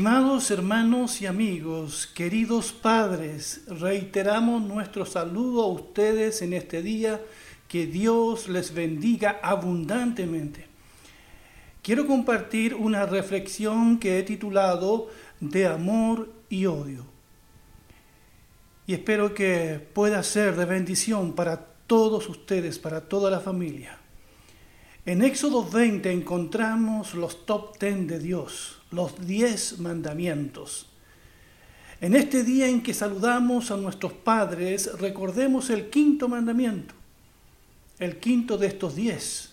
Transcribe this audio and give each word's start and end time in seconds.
Estimados 0.00 0.50
hermanos 0.50 1.20
y 1.20 1.26
amigos, 1.26 2.06
queridos 2.06 2.72
padres, 2.72 3.60
reiteramos 3.66 4.62
nuestro 4.62 5.04
saludo 5.04 5.62
a 5.62 5.66
ustedes 5.66 6.40
en 6.40 6.54
este 6.54 6.80
día. 6.80 7.20
Que 7.68 7.86
Dios 7.86 8.48
les 8.48 8.72
bendiga 8.72 9.40
abundantemente. 9.42 10.64
Quiero 11.82 12.06
compartir 12.06 12.74
una 12.74 13.04
reflexión 13.04 13.98
que 13.98 14.18
he 14.18 14.22
titulado 14.22 15.10
De 15.38 15.66
amor 15.66 16.32
y 16.48 16.64
odio. 16.64 17.04
Y 18.86 18.94
espero 18.94 19.34
que 19.34 19.86
pueda 19.92 20.22
ser 20.22 20.56
de 20.56 20.64
bendición 20.64 21.34
para 21.34 21.58
todos 21.86 22.26
ustedes, 22.30 22.78
para 22.78 23.02
toda 23.02 23.30
la 23.30 23.40
familia. 23.40 23.98
En 25.04 25.20
Éxodo 25.20 25.62
20 25.62 26.10
encontramos 26.10 27.14
los 27.14 27.44
top 27.44 27.78
10 27.78 28.06
de 28.06 28.18
Dios 28.18 28.79
los 28.90 29.26
diez 29.26 29.78
mandamientos. 29.78 30.86
En 32.00 32.16
este 32.16 32.42
día 32.42 32.66
en 32.66 32.82
que 32.82 32.94
saludamos 32.94 33.70
a 33.70 33.76
nuestros 33.76 34.12
padres, 34.12 34.90
recordemos 34.98 35.70
el 35.70 35.90
quinto 35.90 36.28
mandamiento, 36.28 36.94
el 37.98 38.18
quinto 38.18 38.56
de 38.56 38.68
estos 38.68 38.96
diez. 38.96 39.52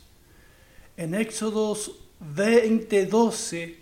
En 0.96 1.14
Éxodos 1.14 1.92
20:12 2.36 3.76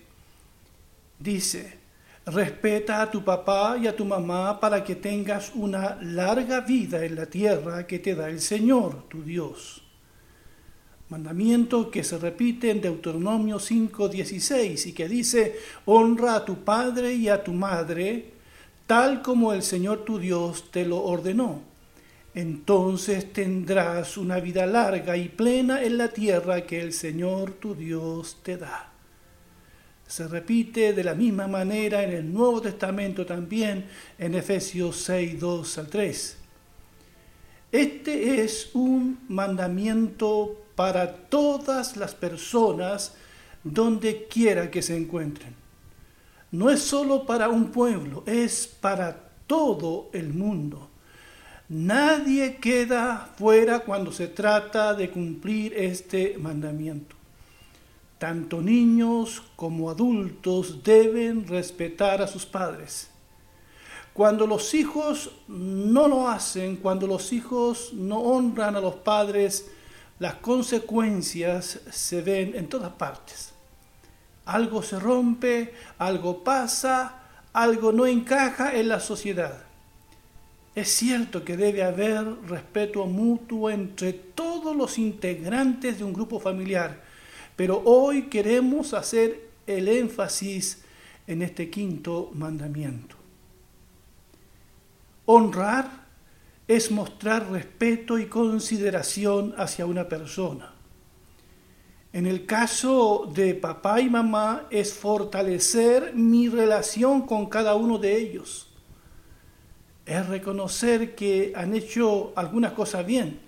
dice, 1.20 1.78
respeta 2.25 3.02
a 3.02 3.12
tu 3.12 3.23
papá 3.23 3.78
y 3.78 3.88
a 3.88 3.95
tu 3.95 4.03
mamá 4.03 4.59
para 4.59 4.84
que 4.84 4.95
tengas 4.95 5.52
una 5.53 5.97
larga 6.02 6.62
vida 6.62 7.06
en 7.06 7.16
la 7.16 7.28
tierra 7.28 7.86
que 7.86 8.00
te 8.00 8.16
da 8.16 8.30
el 8.30 8.42
Señor, 8.42 9.08
tu 9.08 9.22
Dios 9.23 9.84
mandamiento 11.09 11.92
que 11.92 12.03
se 12.03 12.17
repite 12.17 12.72
en 12.72 12.81
Deuteronomio 12.81 13.59
5:16 13.59 14.88
y 14.88 14.94
que 14.94 15.08
dice, 15.08 15.56
honra 15.86 16.36
a 16.36 16.45
tu 16.45 16.64
padre 16.64 17.14
y 17.14 17.30
a 17.30 17.44
tu 17.44 17.53
madre, 17.53 18.34
tal 18.88 19.22
como 19.22 19.53
el 19.53 19.62
Señor 19.62 20.03
tu 20.03 20.17
Dios 20.20 20.72
te 20.72 20.86
lo 20.86 21.03
ordenó. 21.03 21.62
Entonces 22.34 23.31
tendrás 23.31 24.17
una 24.17 24.39
vida 24.39 24.66
larga 24.66 25.16
y 25.16 25.30
plena 25.30 25.84
en 25.84 25.97
la 25.97 26.09
tierra 26.09 26.66
que 26.66 26.81
el 26.81 26.92
Señor 26.92 27.53
tu 27.53 27.75
Dios 27.75 28.40
te 28.44 28.58
da. 28.58 28.92
Se 30.06 30.28
repite 30.28 30.94
de 30.94 31.03
la 31.03 31.16
misma 31.16 31.47
manera 31.47 32.03
en 32.03 32.12
el 32.12 32.31
Nuevo 32.34 32.62
Testamento 32.62 33.25
también 33.25 33.86
en 34.19 34.36
Efesios 34.36 34.97
6, 34.97 35.40
2 35.40 35.78
al 35.78 35.88
3. 35.88 36.38
Este 37.72 38.44
es 38.44 38.69
un 38.73 39.19
mandamiento 39.30 40.64
para 40.76 41.16
todas 41.16 41.98
las 41.98 42.14
personas 42.14 43.14
donde 43.64 44.28
quiera 44.28 44.70
que 44.70 44.81
se 44.81 44.95
encuentren. 44.95 45.56
No 46.52 46.70
es 46.70 46.81
solo 46.81 47.26
para 47.26 47.50
un 47.50 47.72
pueblo, 47.72 48.23
es 48.26 48.68
para 48.68 49.30
todo 49.48 50.09
el 50.14 50.34
mundo. 50.34 50.90
Nadie 51.68 52.58
queda 52.58 53.34
fuera 53.38 53.80
cuando 53.80 54.12
se 54.12 54.28
trata 54.28 54.94
de 54.94 55.09
cumplir 55.09 55.73
este 55.73 56.38
mandamiento. 56.38 57.16
Tanto 58.20 58.62
niños 58.62 59.44
como 59.56 59.90
adultos 59.90 60.84
deben 60.84 61.47
respetar 61.47 62.22
a 62.22 62.28
sus 62.28 62.46
padres. 62.46 63.09
Cuando 64.14 64.47
los 64.47 64.74
hijos 64.74 65.31
no 65.47 66.08
lo 66.08 66.30
hacen, 66.30 66.78
cuando 66.78 67.08
los 67.08 67.34
hijos 67.34 67.91
no 67.94 68.19
honran 68.19 68.75
a 68.75 68.80
los 68.80 68.96
padres, 68.96 69.69
las 70.20 70.36
consecuencias 70.36 71.80
se 71.92 72.22
ven 72.22 72.53
en 72.56 72.68
todas 72.68 72.94
partes. 72.94 73.52
Algo 74.46 74.81
se 74.81 75.00
rompe, 75.00 75.74
algo 75.98 76.44
pasa, 76.44 77.24
algo 77.52 77.92
no 77.92 78.06
encaja 78.06 78.76
en 78.76 78.88
la 78.88 79.00
sociedad. 79.00 79.64
Es 80.76 80.90
cierto 80.90 81.44
que 81.44 81.58
debe 81.58 81.84
haber 81.84 82.24
respeto 82.48 83.06
mutuo 83.06 83.70
entre 83.70 84.14
todos 84.14 84.76
los 84.76 84.98
integrantes 84.98 85.98
de 85.98 86.03
un 86.03 86.14
grupo 86.14 86.40
familiar, 86.40 87.02
pero 87.56 87.82
hoy 87.86 88.24
queremos 88.24 88.94
hacer 88.94 89.50
el 89.66 89.88
énfasis 89.88 90.84
en 91.28 91.42
este 91.42 91.70
quinto 91.70 92.30
mandamiento. 92.34 93.16
Honrar 95.26 96.04
es 96.68 96.92
mostrar 96.92 97.52
respeto 97.52 98.18
y 98.18 98.26
consideración 98.26 99.53
hacia 99.58 99.86
una 99.86 100.09
persona. 100.09 100.74
En 102.12 102.26
el 102.26 102.46
caso 102.46 103.30
de 103.34 103.53
papá 103.56 104.00
y 104.00 104.09
mamá 104.09 104.68
es 104.70 104.94
fortalecer 104.94 106.14
mi 106.16 106.48
relación 106.48 107.24
con 107.24 107.48
cada 107.48 107.76
uno 107.76 107.98
de 107.98 108.18
ellos. 108.18 108.70
Es 110.06 110.26
reconocer 110.28 111.14
que 111.14 111.52
han 111.56 111.76
hecho 111.76 112.31
algunas 112.36 112.72
cosas 112.72 113.06
bien. 113.06 113.40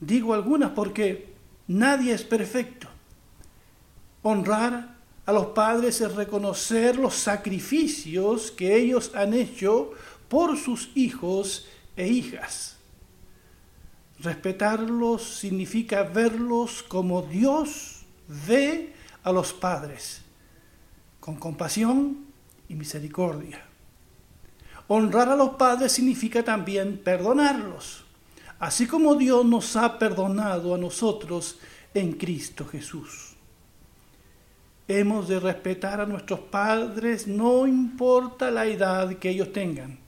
Digo 0.00 0.32
algunas 0.32 0.70
porque 0.70 1.34
nadie 1.66 2.14
es 2.14 2.22
perfecto. 2.22 2.88
Honrar 4.22 4.96
a 5.26 5.32
los 5.32 5.46
padres 5.48 6.00
es 6.00 6.14
reconocer 6.14 6.96
los 6.96 7.14
sacrificios 7.14 8.50
que 8.52 8.76
ellos 8.76 9.12
han 9.14 9.34
hecho 9.34 9.90
por 10.28 10.56
sus 10.56 10.90
hijos 10.94 11.66
e 11.96 12.06
hijas. 12.06 12.76
Respetarlos 14.20 15.22
significa 15.38 16.02
verlos 16.02 16.82
como 16.82 17.22
Dios 17.22 18.02
ve 18.28 18.94
a 19.22 19.32
los 19.32 19.52
padres, 19.52 20.22
con 21.20 21.36
compasión 21.36 22.26
y 22.68 22.74
misericordia. 22.74 23.62
Honrar 24.88 25.28
a 25.28 25.36
los 25.36 25.50
padres 25.50 25.92
significa 25.92 26.42
también 26.42 26.98
perdonarlos, 26.98 28.04
así 28.58 28.86
como 28.86 29.16
Dios 29.16 29.44
nos 29.44 29.76
ha 29.76 29.98
perdonado 29.98 30.74
a 30.74 30.78
nosotros 30.78 31.58
en 31.92 32.12
Cristo 32.12 32.66
Jesús. 32.66 33.34
Hemos 34.88 35.26
de 35.26 35.40
respetar 35.40 36.00
a 36.00 36.06
nuestros 36.06 36.40
padres 36.40 37.26
no 37.26 37.66
importa 37.66 38.50
la 38.52 38.66
edad 38.66 39.16
que 39.18 39.30
ellos 39.30 39.52
tengan 39.52 40.05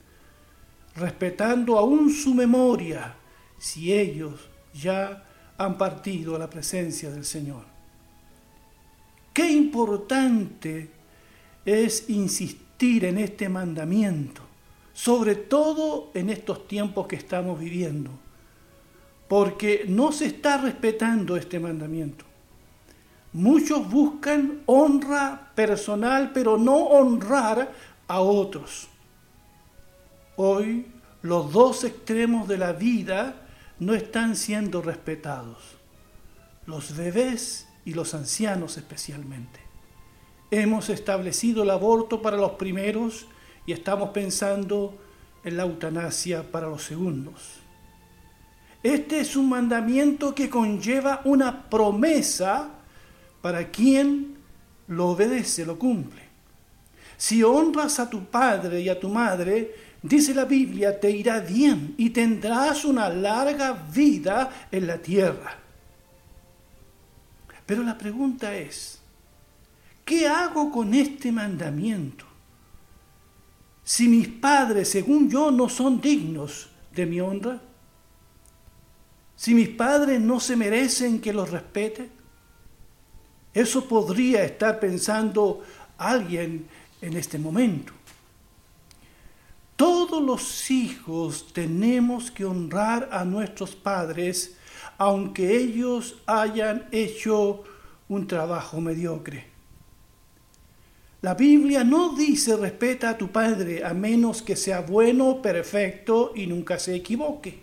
respetando 0.99 1.77
aún 1.77 2.11
su 2.11 2.33
memoria, 2.33 3.15
si 3.57 3.93
ellos 3.93 4.49
ya 4.73 5.25
han 5.57 5.77
partido 5.77 6.35
a 6.35 6.39
la 6.39 6.49
presencia 6.49 7.09
del 7.09 7.25
Señor. 7.25 7.63
Qué 9.33 9.49
importante 9.49 10.89
es 11.65 12.09
insistir 12.09 13.05
en 13.05 13.17
este 13.17 13.49
mandamiento, 13.49 14.41
sobre 14.93 15.35
todo 15.35 16.11
en 16.13 16.29
estos 16.29 16.67
tiempos 16.67 17.07
que 17.07 17.15
estamos 17.15 17.59
viviendo, 17.59 18.11
porque 19.27 19.85
no 19.87 20.11
se 20.11 20.25
está 20.27 20.57
respetando 20.57 21.35
este 21.35 21.59
mandamiento. 21.59 22.25
Muchos 23.33 23.89
buscan 23.89 24.61
honra 24.65 25.51
personal, 25.53 26.31
pero 26.33 26.57
no 26.57 26.75
honrar 26.75 27.71
a 28.07 28.19
otros. 28.21 28.87
Hoy 30.41 30.85
los 31.21 31.51
dos 31.51 31.83
extremos 31.83 32.47
de 32.47 32.57
la 32.57 32.71
vida 32.71 33.45
no 33.77 33.93
están 33.93 34.37
siendo 34.37 34.81
respetados, 34.81 35.57
los 36.65 36.95
bebés 36.95 37.67
y 37.83 37.93
los 37.93 38.13
ancianos 38.13 38.77
especialmente. 38.77 39.59
Hemos 40.49 40.87
establecido 40.87 41.63
el 41.63 41.71
aborto 41.71 42.21
para 42.21 42.37
los 42.37 42.51
primeros 42.51 43.27
y 43.65 43.73
estamos 43.73 44.11
pensando 44.11 44.97
en 45.43 45.57
la 45.57 45.63
eutanasia 45.63 46.49
para 46.49 46.69
los 46.69 46.85
segundos. 46.85 47.59
Este 48.81 49.19
es 49.19 49.35
un 49.35 49.49
mandamiento 49.49 50.33
que 50.33 50.49
conlleva 50.49 51.19
una 51.25 51.69
promesa 51.69 52.69
para 53.41 53.69
quien 53.69 54.37
lo 54.87 55.09
obedece, 55.09 55.65
lo 55.65 55.77
cumple. 55.77 56.29
Si 57.17 57.43
honras 57.43 57.99
a 57.99 58.09
tu 58.09 58.23
padre 58.23 58.79
y 58.79 58.87
a 58.87 58.97
tu 58.97 59.09
madre, 59.09 59.88
Dice 60.01 60.33
la 60.33 60.45
Biblia, 60.45 60.97
te 60.99 61.11
irá 61.11 61.39
bien 61.39 61.95
y 61.97 62.11
tendrás 62.11 62.85
una 62.85 63.09
larga 63.09 63.73
vida 63.73 64.67
en 64.71 64.87
la 64.87 64.97
tierra. 64.97 65.57
Pero 67.65 67.83
la 67.83 67.97
pregunta 67.97 68.55
es, 68.55 68.99
¿qué 70.05 70.27
hago 70.27 70.71
con 70.71 70.93
este 70.93 71.31
mandamiento? 71.31 72.25
Si 73.83 74.07
mis 74.07 74.27
padres, 74.27 74.89
según 74.89 75.29
yo, 75.29 75.51
no 75.51 75.67
son 75.67 75.99
dignos 75.99 76.69
de 76.95 77.05
mi 77.05 77.19
honra, 77.19 77.61
si 79.35 79.53
mis 79.53 79.69
padres 79.69 80.19
no 80.19 80.39
se 80.39 80.55
merecen 80.55 81.19
que 81.19 81.33
los 81.33 81.49
respete, 81.49 82.09
eso 83.53 83.87
podría 83.87 84.43
estar 84.43 84.79
pensando 84.79 85.63
alguien 85.97 86.67
en 87.01 87.17
este 87.17 87.37
momento. 87.37 87.93
Todos 89.79 90.21
los 90.21 90.69
hijos 90.71 91.53
tenemos 91.53 92.31
que 92.31 92.43
honrar 92.43 93.07
a 93.13 93.23
nuestros 93.23 93.77
padres, 93.77 94.57
aunque 94.97 95.55
ellos 95.55 96.17
hayan 96.25 96.89
hecho 96.91 97.63
un 98.09 98.27
trabajo 98.27 98.81
mediocre. 98.81 99.45
La 101.21 101.33
Biblia 101.33 101.85
no 101.85 102.13
dice 102.13 102.57
respeta 102.57 103.11
a 103.11 103.17
tu 103.17 103.29
padre 103.29 103.85
a 103.85 103.93
menos 103.93 104.41
que 104.41 104.57
sea 104.57 104.81
bueno, 104.81 105.41
perfecto 105.41 106.33
y 106.35 106.45
nunca 106.45 106.77
se 106.77 106.95
equivoque. 106.95 107.61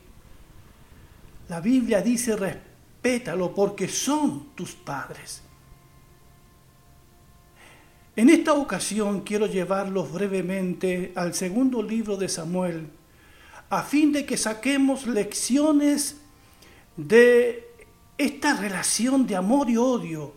La 1.50 1.60
Biblia 1.60 2.00
dice 2.00 2.34
respétalo 2.34 3.54
porque 3.54 3.88
son 3.88 4.54
tus 4.54 4.72
padres. 4.72 5.42
En 8.16 8.30
esta 8.30 8.54
ocasión 8.54 9.20
quiero 9.20 9.46
llevarlos 9.46 10.10
brevemente 10.10 11.12
al 11.16 11.34
segundo 11.34 11.82
libro 11.82 12.16
de 12.16 12.30
Samuel, 12.30 12.88
a 13.68 13.82
fin 13.82 14.10
de 14.10 14.24
que 14.24 14.38
saquemos 14.38 15.06
lecciones 15.06 16.16
de 16.96 17.68
esta 18.16 18.56
relación 18.56 19.26
de 19.26 19.36
amor 19.36 19.68
y 19.68 19.76
odio 19.76 20.32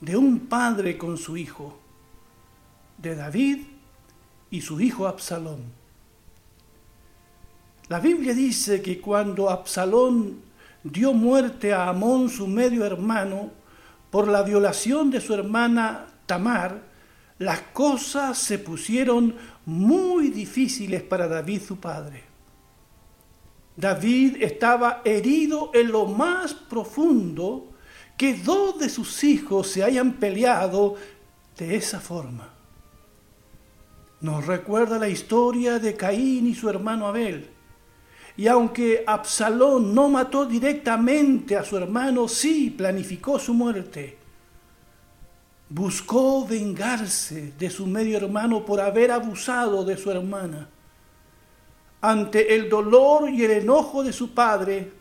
de 0.00 0.16
un 0.16 0.46
padre 0.46 0.96
con 0.96 1.18
su 1.18 1.36
hijo, 1.36 1.78
de 2.96 3.14
David 3.14 3.64
y 4.50 4.62
su 4.62 4.80
hijo 4.80 5.06
Absalón. 5.06 5.60
La 7.88 8.00
Biblia 8.00 8.32
dice 8.32 8.80
que 8.80 8.98
cuando 8.98 9.50
Absalón 9.50 10.40
dio 10.82 11.12
muerte 11.12 11.74
a 11.74 11.90
Amón, 11.90 12.30
su 12.30 12.46
medio 12.46 12.86
hermano, 12.86 13.50
por 14.10 14.26
la 14.26 14.42
violación 14.42 15.10
de 15.10 15.20
su 15.20 15.34
hermana 15.34 16.06
Tamar, 16.24 16.89
las 17.40 17.62
cosas 17.72 18.36
se 18.36 18.58
pusieron 18.58 19.34
muy 19.64 20.28
difíciles 20.28 21.02
para 21.02 21.26
David 21.26 21.62
su 21.62 21.80
padre. 21.80 22.22
David 23.74 24.42
estaba 24.42 25.00
herido 25.06 25.70
en 25.72 25.90
lo 25.90 26.04
más 26.04 26.52
profundo 26.52 27.72
que 28.18 28.34
dos 28.34 28.78
de 28.78 28.90
sus 28.90 29.24
hijos 29.24 29.68
se 29.68 29.82
hayan 29.82 30.14
peleado 30.14 30.96
de 31.56 31.76
esa 31.76 31.98
forma. 31.98 32.52
Nos 34.20 34.46
recuerda 34.46 34.98
la 34.98 35.08
historia 35.08 35.78
de 35.78 35.96
Caín 35.96 36.46
y 36.46 36.54
su 36.54 36.68
hermano 36.68 37.06
Abel. 37.06 37.48
Y 38.36 38.48
aunque 38.48 39.02
Absalón 39.06 39.94
no 39.94 40.10
mató 40.10 40.44
directamente 40.44 41.56
a 41.56 41.64
su 41.64 41.78
hermano, 41.78 42.28
sí 42.28 42.68
planificó 42.68 43.38
su 43.38 43.54
muerte 43.54 44.19
buscó 45.70 46.44
vengarse 46.44 47.52
de 47.56 47.70
su 47.70 47.86
medio 47.86 48.16
hermano 48.18 48.64
por 48.66 48.80
haber 48.80 49.12
abusado 49.12 49.84
de 49.84 49.96
su 49.96 50.10
hermana. 50.10 50.68
Ante 52.02 52.54
el 52.54 52.68
dolor 52.68 53.30
y 53.30 53.44
el 53.44 53.52
enojo 53.52 54.02
de 54.02 54.12
su 54.12 54.34
padre, 54.34 54.92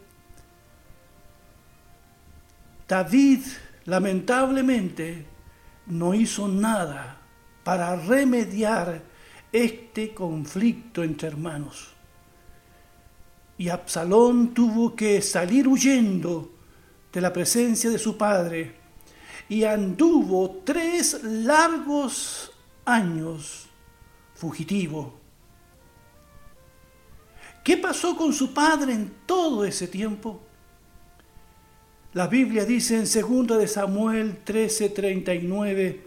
David 2.87 3.39
lamentablemente 3.85 5.25
no 5.87 6.13
hizo 6.13 6.47
nada 6.47 7.17
para 7.63 7.95
remediar 7.95 9.01
este 9.51 10.13
conflicto 10.13 11.03
entre 11.03 11.29
hermanos. 11.29 11.89
Y 13.57 13.69
Absalón 13.69 14.53
tuvo 14.53 14.95
que 14.95 15.21
salir 15.21 15.67
huyendo 15.67 16.51
de 17.11 17.21
la 17.21 17.33
presencia 17.33 17.89
de 17.89 17.97
su 17.97 18.17
padre 18.17 18.78
y 19.49 19.63
anduvo 19.63 20.61
tres 20.63 21.23
largos 21.23 22.51
años 22.85 23.67
fugitivo. 24.35 25.19
¿Qué 27.63 27.75
pasó 27.75 28.15
con 28.15 28.31
su 28.31 28.53
padre 28.53 28.93
en 28.93 29.11
todo 29.25 29.65
ese 29.65 29.87
tiempo? 29.87 30.39
La 32.13 32.27
Biblia 32.27 32.63
dice 32.63 32.95
en 32.95 33.47
2 33.47 33.59
de 33.59 33.67
Samuel 33.67 34.43
13:39, 34.45 36.01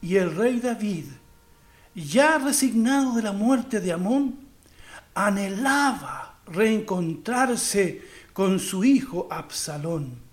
y 0.00 0.16
el 0.16 0.34
rey 0.34 0.60
David, 0.60 1.06
ya 1.94 2.38
resignado 2.38 3.14
de 3.14 3.22
la 3.22 3.32
muerte 3.32 3.80
de 3.80 3.92
Amón, 3.92 4.48
anhelaba 5.14 6.40
reencontrarse 6.46 8.02
con 8.32 8.58
su 8.58 8.84
hijo 8.84 9.26
Absalón 9.30 10.27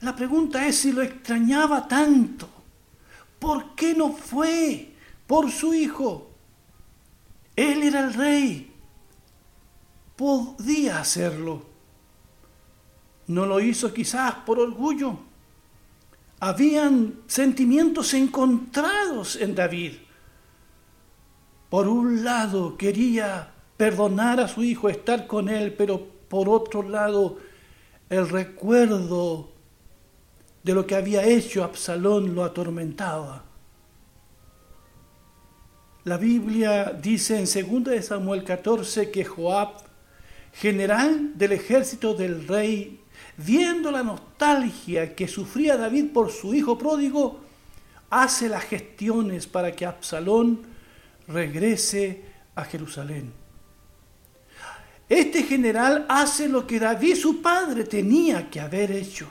la 0.00 0.16
pregunta 0.16 0.66
es 0.66 0.76
si 0.76 0.92
lo 0.92 1.02
extrañaba 1.02 1.86
tanto. 1.86 2.48
¿Por 3.38 3.74
qué 3.74 3.94
no 3.94 4.12
fue 4.12 4.94
por 5.26 5.50
su 5.50 5.74
hijo? 5.74 6.30
Él 7.54 7.82
era 7.82 8.00
el 8.00 8.14
rey. 8.14 8.72
Podía 10.16 11.00
hacerlo. 11.00 11.62
No 13.26 13.46
lo 13.46 13.60
hizo 13.60 13.92
quizás 13.92 14.34
por 14.46 14.58
orgullo. 14.58 15.18
Habían 16.40 17.20
sentimientos 17.26 18.14
encontrados 18.14 19.36
en 19.36 19.54
David. 19.54 19.92
Por 21.68 21.86
un 21.86 22.24
lado 22.24 22.76
quería 22.76 23.52
perdonar 23.76 24.40
a 24.40 24.48
su 24.48 24.62
hijo, 24.62 24.88
estar 24.88 25.26
con 25.26 25.48
él, 25.48 25.74
pero 25.74 26.06
por 26.28 26.48
otro 26.48 26.82
lado 26.82 27.38
el 28.08 28.28
recuerdo 28.28 29.49
de 30.62 30.74
lo 30.74 30.86
que 30.86 30.94
había 30.94 31.24
hecho 31.24 31.64
Absalón 31.64 32.34
lo 32.34 32.44
atormentaba. 32.44 33.44
La 36.04 36.16
Biblia 36.16 36.96
dice 37.00 37.38
en 37.38 37.44
2 37.44 38.04
Samuel 38.04 38.44
14 38.44 39.10
que 39.10 39.24
Joab, 39.24 39.74
general 40.52 41.32
del 41.36 41.52
ejército 41.52 42.14
del 42.14 42.46
rey, 42.48 43.00
viendo 43.36 43.90
la 43.90 44.02
nostalgia 44.02 45.14
que 45.14 45.28
sufría 45.28 45.76
David 45.76 46.12
por 46.12 46.30
su 46.30 46.54
hijo 46.54 46.76
pródigo, 46.76 47.40
hace 48.08 48.48
las 48.48 48.64
gestiones 48.64 49.46
para 49.46 49.72
que 49.72 49.86
Absalón 49.86 50.62
regrese 51.28 52.24
a 52.54 52.64
Jerusalén. 52.64 53.32
Este 55.08 55.42
general 55.42 56.06
hace 56.08 56.48
lo 56.48 56.66
que 56.66 56.78
David 56.78 57.16
su 57.16 57.42
padre 57.42 57.84
tenía 57.84 58.48
que 58.48 58.60
haber 58.60 58.90
hecho 58.92 59.28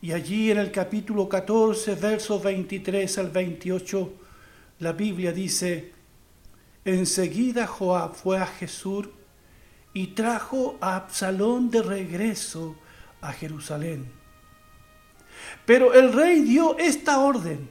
y 0.00 0.12
allí 0.12 0.50
en 0.50 0.58
el 0.58 0.70
capítulo 0.70 1.28
14, 1.28 1.94
versos 1.94 2.42
23 2.42 3.18
al 3.18 3.30
28, 3.30 4.12
la 4.80 4.92
Biblia 4.92 5.32
dice, 5.32 5.92
enseguida 6.84 7.66
Joab 7.66 8.14
fue 8.14 8.38
a 8.38 8.46
Jesús 8.46 9.08
y 9.94 10.08
trajo 10.08 10.76
a 10.80 10.96
Absalón 10.96 11.70
de 11.70 11.82
regreso 11.82 12.76
a 13.22 13.32
Jerusalén. 13.32 14.12
Pero 15.64 15.94
el 15.94 16.12
rey 16.12 16.42
dio 16.42 16.76
esta 16.78 17.18
orden. 17.20 17.70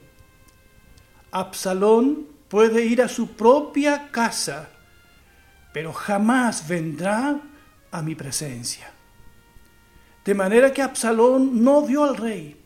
Absalón 1.30 2.26
puede 2.48 2.84
ir 2.84 3.02
a 3.02 3.08
su 3.08 3.36
propia 3.36 4.10
casa, 4.10 4.68
pero 5.72 5.92
jamás 5.92 6.66
vendrá 6.66 7.40
a 7.90 8.02
mi 8.02 8.14
presencia. 8.14 8.95
De 10.26 10.34
manera 10.34 10.72
que 10.72 10.82
Absalón 10.82 11.62
no 11.62 11.82
vio 11.82 12.02
al 12.02 12.16
rey. 12.16 12.56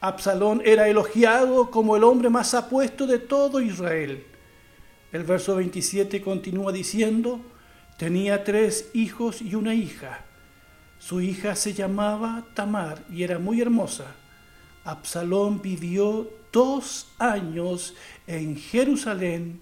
Absalón 0.00 0.62
era 0.64 0.86
elogiado 0.86 1.68
como 1.68 1.96
el 1.96 2.04
hombre 2.04 2.30
más 2.30 2.54
apuesto 2.54 3.08
de 3.08 3.18
todo 3.18 3.60
Israel. 3.60 4.24
El 5.10 5.24
verso 5.24 5.56
27 5.56 6.22
continúa 6.22 6.70
diciendo, 6.70 7.40
tenía 7.98 8.44
tres 8.44 8.88
hijos 8.94 9.42
y 9.42 9.56
una 9.56 9.74
hija. 9.74 10.24
Su 11.00 11.20
hija 11.20 11.56
se 11.56 11.74
llamaba 11.74 12.46
Tamar 12.54 13.02
y 13.10 13.24
era 13.24 13.40
muy 13.40 13.60
hermosa. 13.60 14.14
Absalón 14.84 15.60
vivió 15.60 16.30
dos 16.52 17.08
años 17.18 17.96
en 18.28 18.56
Jerusalén, 18.56 19.60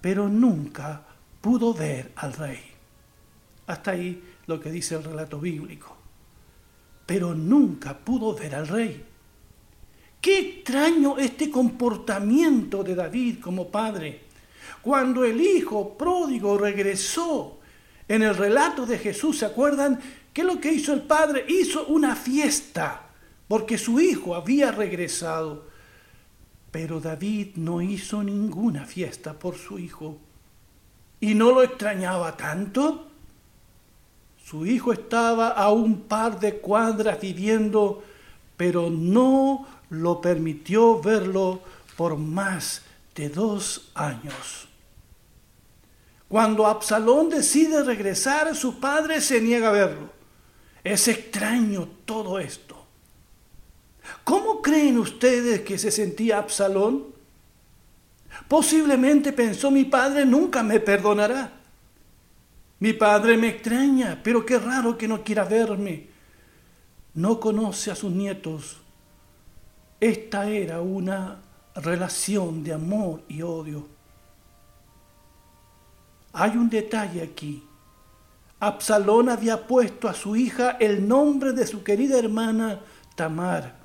pero 0.00 0.28
nunca 0.28 1.02
pudo 1.40 1.72
ver 1.72 2.10
al 2.16 2.32
rey. 2.32 2.58
Hasta 3.68 3.92
ahí 3.92 4.24
lo 4.48 4.58
que 4.58 4.72
dice 4.72 4.96
el 4.96 5.04
relato 5.04 5.38
bíblico 5.38 5.97
pero 7.08 7.34
nunca 7.34 7.96
pudo 7.96 8.34
ver 8.34 8.54
al 8.54 8.68
rey. 8.68 9.02
Qué 10.20 10.38
extraño 10.40 11.16
este 11.16 11.50
comportamiento 11.50 12.84
de 12.84 12.94
David 12.94 13.38
como 13.40 13.68
padre. 13.68 14.24
Cuando 14.82 15.24
el 15.24 15.40
hijo 15.40 15.96
pródigo 15.96 16.58
regresó 16.58 17.60
en 18.06 18.24
el 18.24 18.36
relato 18.36 18.84
de 18.84 18.98
Jesús, 18.98 19.38
¿se 19.38 19.46
acuerdan? 19.46 19.98
¿Qué 20.34 20.44
lo 20.44 20.60
que 20.60 20.70
hizo 20.70 20.92
el 20.92 21.00
padre? 21.00 21.46
Hizo 21.48 21.86
una 21.86 22.14
fiesta 22.14 23.06
porque 23.48 23.78
su 23.78 23.98
hijo 24.00 24.34
había 24.34 24.70
regresado. 24.70 25.64
Pero 26.70 27.00
David 27.00 27.52
no 27.54 27.80
hizo 27.80 28.22
ninguna 28.22 28.84
fiesta 28.84 29.32
por 29.32 29.56
su 29.56 29.78
hijo. 29.78 30.18
¿Y 31.20 31.34
no 31.34 31.52
lo 31.52 31.62
extrañaba 31.62 32.36
tanto? 32.36 33.07
Su 34.48 34.64
hijo 34.64 34.94
estaba 34.94 35.48
a 35.48 35.70
un 35.70 36.04
par 36.04 36.40
de 36.40 36.56
cuadras 36.56 37.20
viviendo, 37.20 38.02
pero 38.56 38.88
no 38.88 39.66
lo 39.90 40.22
permitió 40.22 41.02
verlo 41.02 41.60
por 41.98 42.16
más 42.16 42.80
de 43.14 43.28
dos 43.28 43.90
años. 43.94 44.66
Cuando 46.28 46.66
Absalón 46.66 47.28
decide 47.28 47.84
regresar, 47.84 48.56
su 48.56 48.80
padre 48.80 49.20
se 49.20 49.38
niega 49.42 49.68
a 49.68 49.72
verlo. 49.72 50.08
Es 50.82 51.08
extraño 51.08 51.86
todo 52.06 52.38
esto. 52.38 52.86
¿Cómo 54.24 54.62
creen 54.62 54.96
ustedes 54.96 55.60
que 55.60 55.76
se 55.76 55.90
sentía 55.90 56.38
Absalón? 56.38 57.04
Posiblemente 58.48 59.30
pensó 59.34 59.70
mi 59.70 59.84
padre 59.84 60.24
nunca 60.24 60.62
me 60.62 60.80
perdonará. 60.80 61.57
Mi 62.80 62.92
padre 62.92 63.36
me 63.36 63.48
extraña, 63.48 64.20
pero 64.22 64.46
qué 64.46 64.58
raro 64.58 64.96
que 64.96 65.08
no 65.08 65.22
quiera 65.24 65.44
verme. 65.44 66.08
No 67.14 67.40
conoce 67.40 67.90
a 67.90 67.94
sus 67.94 68.12
nietos. 68.12 68.80
Esta 70.00 70.48
era 70.48 70.80
una 70.80 71.40
relación 71.74 72.62
de 72.62 72.72
amor 72.72 73.22
y 73.28 73.42
odio. 73.42 73.88
Hay 76.32 76.56
un 76.56 76.70
detalle 76.70 77.22
aquí. 77.22 77.64
Absalón 78.60 79.28
había 79.28 79.66
puesto 79.66 80.08
a 80.08 80.14
su 80.14 80.36
hija 80.36 80.76
el 80.78 81.06
nombre 81.06 81.52
de 81.52 81.66
su 81.66 81.82
querida 81.82 82.18
hermana 82.18 82.80
Tamar, 83.14 83.77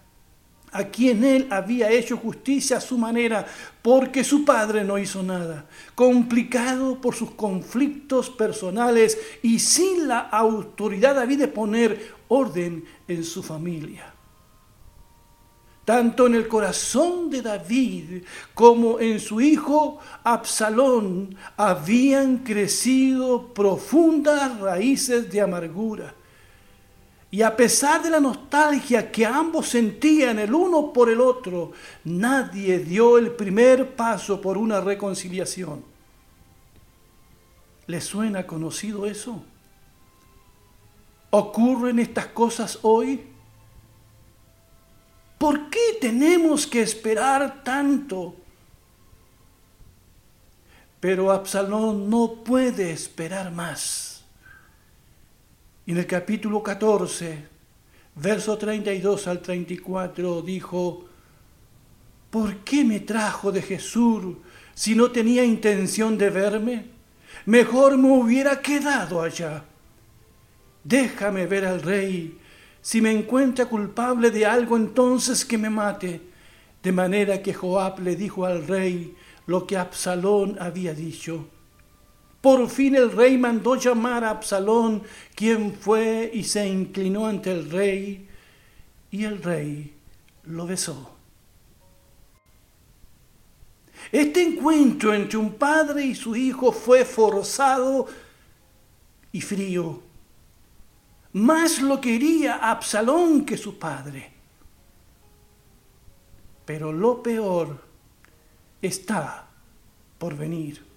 a 0.74 0.86
quien 0.86 1.24
él 1.24 1.48
había 1.50 1.92
hecho 1.92 2.18
justicia 2.18 2.78
a 2.78 2.82
su 2.82 2.98
manera, 2.98 3.46
porque 3.82 4.24
su 4.24 4.44
padre 4.44 4.84
no 4.84 4.98
hizo 4.98 5.24
nada, 5.24 5.68
complicado 5.96 7.00
por 7.00 7.16
sus 7.16 7.32
conflictos 7.32 8.30
personales 8.30 9.18
y 9.42 9.60
sin 9.60 10.08
la 10.08 10.20
autoridad 10.20 11.20
había 11.20 11.38
de 11.38 11.48
poner 11.48 12.14
orden 12.28 12.84
en 13.08 13.24
su 13.24 13.44
familia 13.44 14.14
tanto 15.86 16.28
en 16.28 16.36
el 16.36 16.48
corazón 16.48 17.30
de 17.30 17.42
David 17.42 18.24
como 18.54 19.00
en 19.00 19.20
su 19.20 19.42
hijo 19.42 20.00
Absalón 20.24 21.36
habían 21.58 22.38
crecido 22.38 23.54
profundas 23.54 24.60
raíces 24.60 25.30
de 25.30 25.42
amargura. 25.42 26.16
Y 27.34 27.42
a 27.42 27.58
pesar 27.58 28.04
de 28.04 28.12
la 28.12 28.20
nostalgia 28.20 29.12
que 29.12 29.26
ambos 29.26 29.70
sentían 29.70 30.38
el 30.38 30.54
uno 30.54 30.94
por 30.94 31.10
el 31.10 31.20
otro, 31.20 31.72
nadie 32.04 32.78
dio 32.78 33.18
el 33.18 33.32
primer 33.32 33.96
paso 33.96 34.40
por 34.40 34.56
una 34.56 34.80
reconciliación. 34.80 35.84
¿Le 37.88 38.02
suena 38.02 38.46
conocido 38.46 39.08
eso? 39.08 39.44
¿Ocurren 41.32 41.98
estas 41.98 42.28
cosas 42.28 42.78
hoy? 42.84 43.26
¿Por 45.40 45.72
qué 45.72 45.98
tenemos 46.00 46.68
que 46.68 46.84
esperar 46.84 47.64
tanto? 47.64 48.36
Pero 51.00 51.32
Absalón 51.32 52.12
no 52.12 52.44
puede 52.44 52.92
esperar 52.92 53.52
más. 53.52 54.13
En 55.86 55.98
el 55.98 56.08
capítulo 56.08 56.64
14, 56.64 57.40
verso 58.16 58.58
32 58.58 59.28
al 59.28 59.42
34, 59.42 60.42
dijo, 60.42 61.06
¿por 62.30 62.58
qué 62.60 62.86
me 62.86 63.02
trajo 63.02 63.52
de 63.52 63.62
Jesús 63.62 64.38
si 64.74 64.96
no 64.96 65.12
tenía 65.12 65.44
intención 65.44 66.18
de 66.18 66.30
verme? 66.30 66.86
Mejor 67.46 67.98
me 67.98 68.12
hubiera 68.12 68.62
quedado 68.62 69.22
allá. 69.22 69.66
Déjame 70.86 71.48
ver 71.48 71.66
al 71.66 71.82
rey 71.82 72.38
si 72.82 73.02
me 73.02 73.12
encuentra 73.12 73.66
culpable 73.66 74.32
de 74.32 74.46
algo, 74.46 74.78
entonces 74.78 75.44
que 75.44 75.58
me 75.58 75.70
mate. 75.70 76.22
De 76.82 76.92
manera 76.94 77.42
que 77.42 77.54
Joab 77.54 78.00
le 78.00 78.16
dijo 78.16 78.46
al 78.46 78.66
rey 78.68 79.16
lo 79.48 79.68
que 79.68 79.76
Absalón 79.76 80.58
había 80.62 80.94
dicho. 80.94 81.48
Por 82.44 82.70
fin 82.70 82.96
el 82.96 83.10
rey 83.10 83.38
mandó 83.38 83.78
llamar 83.78 84.26
a 84.26 84.32
Absalón, 84.32 85.02
quien 85.34 85.74
fue 85.74 86.30
y 86.34 86.44
se 86.44 86.68
inclinó 86.68 87.26
ante 87.26 87.54
el 87.54 87.72
rey, 87.72 88.28
y 89.12 89.24
el 89.24 89.42
rey 89.42 89.94
lo 90.44 90.68
besó. 90.68 91.16
Este 94.12 94.44
encuentro 94.44 95.14
entre 95.14 95.38
un 95.38 95.54
padre 95.54 96.04
y 96.04 96.16
su 96.16 96.36
hijo 96.36 96.74
fue 96.74 97.06
forzado 97.06 98.08
y 99.32 99.40
frío 99.40 100.02
más 101.32 101.82
lo 101.82 102.00
quería 102.00 102.58
Absalón 102.58 103.46
que 103.46 103.58
su 103.58 103.80
padre. 103.80 104.32
Pero 106.66 106.92
lo 106.92 107.24
peor 107.24 107.82
está 108.82 109.48
por 110.18 110.36
venir. 110.36 110.93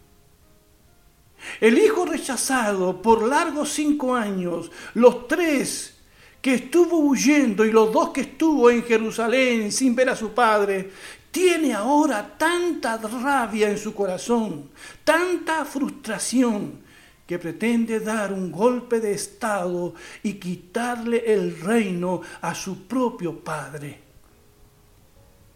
El 1.60 1.78
hijo 1.78 2.04
rechazado 2.04 3.00
por 3.00 3.26
largos 3.26 3.72
cinco 3.72 4.14
años, 4.14 4.70
los 4.94 5.26
tres 5.28 5.96
que 6.40 6.54
estuvo 6.54 6.98
huyendo 6.98 7.64
y 7.64 7.72
los 7.72 7.92
dos 7.92 8.10
que 8.10 8.20
estuvo 8.22 8.70
en 8.70 8.84
Jerusalén 8.84 9.72
sin 9.72 9.94
ver 9.94 10.10
a 10.10 10.16
su 10.16 10.32
padre, 10.32 10.90
tiene 11.30 11.74
ahora 11.74 12.36
tanta 12.38 12.96
rabia 12.96 13.68
en 13.68 13.78
su 13.78 13.94
corazón, 13.94 14.70
tanta 15.04 15.64
frustración, 15.64 16.86
que 17.26 17.38
pretende 17.38 17.98
dar 18.00 18.32
un 18.32 18.52
golpe 18.52 19.00
de 19.00 19.12
Estado 19.12 19.94
y 20.22 20.34
quitarle 20.34 21.24
el 21.26 21.60
reino 21.60 22.20
a 22.40 22.54
su 22.54 22.86
propio 22.86 23.40
padre. 23.40 24.00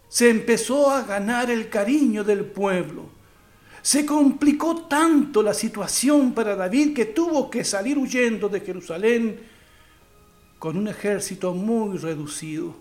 Se 0.09 0.29
empezó 0.29 0.91
a 0.91 1.03
ganar 1.03 1.49
el 1.49 1.69
cariño 1.69 2.25
del 2.25 2.43
pueblo. 2.43 3.20
Se 3.81 4.05
complicó 4.05 4.83
tanto 4.83 5.41
la 5.41 5.53
situación 5.53 6.33
para 6.33 6.55
David 6.55 6.95
que 6.95 7.05
tuvo 7.05 7.49
que 7.49 7.63
salir 7.63 7.97
huyendo 7.97 8.47
de 8.47 8.61
Jerusalén 8.61 9.39
con 10.59 10.77
un 10.77 10.87
ejército 10.87 11.53
muy 11.53 11.97
reducido. 11.97 12.75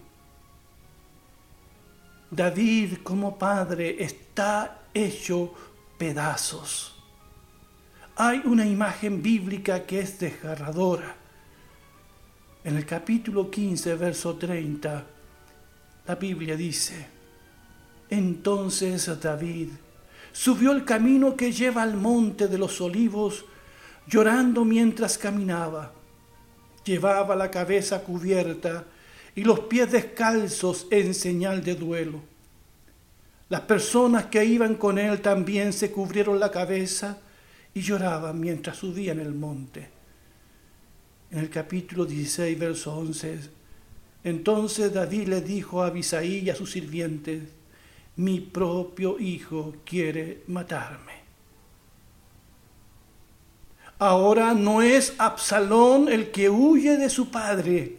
David 2.30 2.98
como 3.02 3.38
padre 3.38 4.02
está 4.02 4.82
hecho 4.94 5.52
pedazos 5.96 7.00
hay 8.22 8.42
una 8.44 8.66
imagen 8.66 9.22
bíblica 9.22 9.86
que 9.86 10.00
es 10.00 10.18
desgarradora. 10.18 11.16
En 12.62 12.76
el 12.76 12.84
capítulo 12.84 13.50
15, 13.50 13.94
verso 13.94 14.36
30, 14.36 15.06
la 16.06 16.14
Biblia 16.16 16.54
dice, 16.54 17.06
entonces 18.10 19.18
David 19.18 19.70
subió 20.32 20.72
el 20.72 20.84
camino 20.84 21.36
que 21.36 21.52
lleva 21.52 21.82
al 21.82 21.96
monte 21.96 22.48
de 22.48 22.58
los 22.58 22.80
olivos, 22.80 23.44
llorando 24.06 24.64
mientras 24.64 25.18
caminaba. 25.18 25.92
Llevaba 26.84 27.36
la 27.36 27.50
cabeza 27.50 28.02
cubierta 28.02 28.84
y 29.34 29.44
los 29.44 29.60
pies 29.60 29.92
descalzos 29.92 30.86
en 30.90 31.14
señal 31.14 31.62
de 31.62 31.74
duelo. 31.74 32.20
Las 33.48 33.62
personas 33.62 34.26
que 34.26 34.44
iban 34.44 34.76
con 34.76 34.98
él 34.98 35.20
también 35.20 35.72
se 35.72 35.90
cubrieron 35.90 36.38
la 36.38 36.50
cabeza 36.50 37.18
y 37.74 37.80
lloraban 37.80 38.38
mientras 38.38 38.76
subían 38.76 39.20
el 39.20 39.34
monte. 39.34 39.88
En 41.30 41.38
el 41.38 41.50
capítulo 41.50 42.04
16, 42.04 42.58
verso 42.58 42.96
11, 42.96 43.38
entonces 44.24 44.92
David 44.92 45.28
le 45.28 45.40
dijo 45.40 45.82
a 45.82 45.86
Abisaí 45.86 46.38
y 46.38 46.50
a 46.50 46.56
sus 46.56 46.72
sirvientes, 46.72 47.42
mi 48.20 48.38
propio 48.38 49.18
hijo 49.18 49.76
quiere 49.82 50.42
matarme. 50.48 51.20
Ahora 53.98 54.52
no 54.52 54.82
es 54.82 55.14
Absalón 55.16 56.06
el 56.10 56.30
que 56.30 56.50
huye 56.50 56.98
de 56.98 57.08
su 57.08 57.30
padre, 57.30 57.96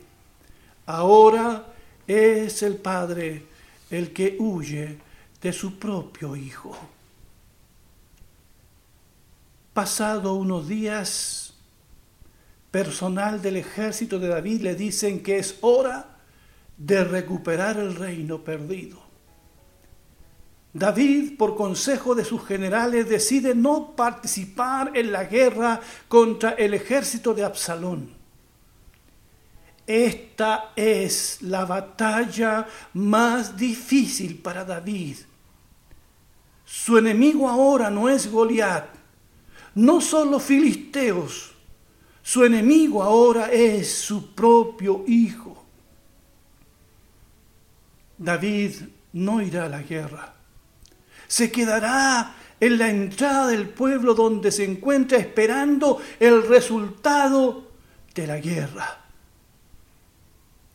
ahora 0.85 1.65
es 2.07 2.61
el 2.61 2.75
padre 2.75 3.45
el 3.89 4.13
que 4.13 4.37
huye 4.39 4.99
de 5.41 5.53
su 5.53 5.79
propio 5.79 6.35
hijo. 6.35 6.77
Pasado 9.73 10.35
unos 10.35 10.67
días, 10.67 11.55
personal 12.69 13.41
del 13.41 13.57
ejército 13.57 14.19
de 14.19 14.27
David 14.27 14.61
le 14.61 14.75
dicen 14.75 15.23
que 15.23 15.39
es 15.39 15.57
hora 15.61 16.17
de 16.77 17.03
recuperar 17.03 17.79
el 17.79 17.95
reino 17.95 18.43
perdido. 18.43 19.10
David, 20.73 21.37
por 21.37 21.55
consejo 21.55 22.15
de 22.15 22.23
sus 22.23 22.45
generales, 22.45 23.09
decide 23.09 23.53
no 23.53 23.93
participar 23.95 24.91
en 24.95 25.11
la 25.11 25.25
guerra 25.25 25.81
contra 26.07 26.51
el 26.51 26.73
ejército 26.73 27.33
de 27.33 27.43
Absalón. 27.43 28.21
Esta 29.85 30.71
es 30.75 31.41
la 31.41 31.65
batalla 31.65 32.65
más 32.93 33.57
difícil 33.57 34.37
para 34.37 34.63
David. 34.63 35.17
Su 36.63 36.97
enemigo 36.97 37.49
ahora 37.49 37.89
no 37.89 38.07
es 38.07 38.31
Goliat, 38.31 38.87
no 39.75 39.99
solo 39.99 40.39
filisteos, 40.39 41.51
su 42.23 42.45
enemigo 42.45 43.03
ahora 43.03 43.51
es 43.51 43.93
su 43.93 44.33
propio 44.33 45.03
hijo. 45.07 45.65
David 48.17 48.75
no 49.11 49.41
irá 49.41 49.65
a 49.65 49.69
la 49.69 49.81
guerra. 49.81 50.40
Se 51.31 51.49
quedará 51.49 52.35
en 52.59 52.77
la 52.77 52.89
entrada 52.89 53.47
del 53.47 53.69
pueblo 53.69 54.13
donde 54.13 54.51
se 54.51 54.65
encuentra 54.65 55.17
esperando 55.17 56.01
el 56.19 56.45
resultado 56.45 57.69
de 58.13 58.27
la 58.27 58.37
guerra. 58.37 58.99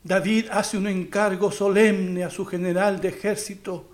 David 0.03 0.47
hace 0.51 0.79
un 0.79 0.87
encargo 0.87 1.53
solemne 1.53 2.25
a 2.25 2.31
su 2.31 2.47
general 2.47 3.03
de 3.03 3.09
ejército. 3.09 3.91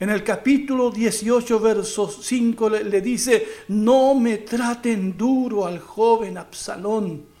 En 0.00 0.10
el 0.10 0.24
capítulo 0.24 0.90
18, 0.90 1.60
versos 1.60 2.18
5 2.20 2.68
le, 2.68 2.82
le, 2.82 3.00
dice, 3.00 3.46
no 3.68 4.16
me 4.16 4.38
traten 4.38 5.16
duro 5.16 5.66
al 5.66 5.78
joven 5.78 6.36
Absalón. 6.36 7.35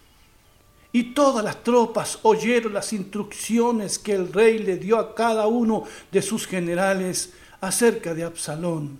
Y 0.96 1.12
todas 1.12 1.44
las 1.44 1.62
tropas 1.62 2.20
oyeron 2.22 2.72
las 2.72 2.94
instrucciones 2.94 3.98
que 3.98 4.14
el 4.14 4.32
rey 4.32 4.60
le 4.60 4.78
dio 4.78 4.98
a 4.98 5.14
cada 5.14 5.46
uno 5.46 5.84
de 6.10 6.22
sus 6.22 6.46
generales 6.46 7.34
acerca 7.60 8.14
de 8.14 8.24
Absalón. 8.24 8.98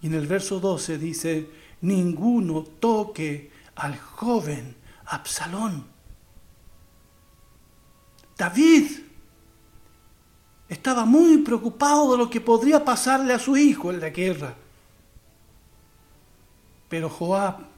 Y 0.00 0.06
en 0.06 0.14
el 0.14 0.26
verso 0.26 0.58
12 0.58 0.96
dice, 0.96 1.50
ninguno 1.82 2.62
toque 2.62 3.50
al 3.74 3.98
joven 3.98 4.74
Absalón. 5.04 5.84
David 8.38 8.86
estaba 10.70 11.04
muy 11.04 11.36
preocupado 11.42 12.12
de 12.12 12.16
lo 12.16 12.30
que 12.30 12.40
podría 12.40 12.82
pasarle 12.82 13.34
a 13.34 13.38
su 13.38 13.54
hijo 13.54 13.90
en 13.90 14.00
la 14.00 14.08
guerra. 14.08 14.54
Pero 16.88 17.10
Joab, 17.10 17.75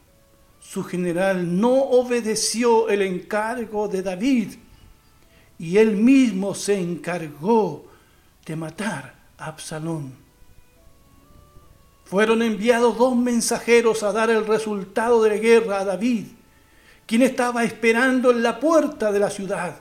su 0.68 0.84
general, 0.84 1.58
no 1.58 1.72
obedeció 1.72 2.90
el 2.90 3.00
encargo 3.00 3.88
de 3.88 4.02
David 4.02 4.48
y 5.58 5.78
él 5.78 5.96
mismo 5.96 6.54
se 6.54 6.78
encargó 6.78 7.86
de 8.44 8.54
matar 8.54 9.14
a 9.38 9.46
Absalón. 9.46 10.12
Fueron 12.04 12.42
enviados 12.42 12.98
dos 12.98 13.16
mensajeros 13.16 14.02
a 14.02 14.12
dar 14.12 14.28
el 14.28 14.46
resultado 14.46 15.22
de 15.22 15.30
la 15.30 15.36
guerra 15.36 15.80
a 15.80 15.84
David, 15.86 16.26
quien 17.06 17.22
estaba 17.22 17.64
esperando 17.64 18.30
en 18.30 18.42
la 18.42 18.60
puerta 18.60 19.10
de 19.10 19.20
la 19.20 19.30
ciudad. 19.30 19.80